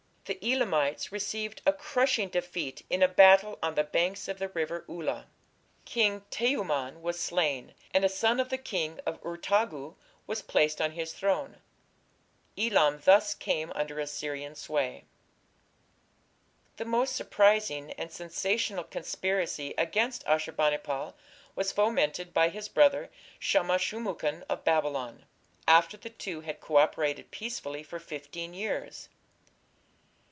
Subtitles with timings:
[0.25, 4.85] The Elamites received a crushing defeat in a battle on the banks of the River
[4.87, 5.27] Ula.
[5.83, 9.95] King Teumman was slain, and a son of the King of Urtagu
[10.27, 11.57] was placed on his throne.
[12.57, 15.03] Elam thus came under Assyrian sway.
[16.77, 21.13] The most surprising and sensational conspiracy against Ashur bani pal
[21.57, 25.25] was fomented by his brother Shamash shum ukin of Babylon,
[25.67, 29.09] after the two had co operated peacefully for fifteen years.